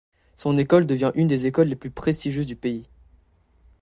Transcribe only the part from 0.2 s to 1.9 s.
Son école devient une des écoles les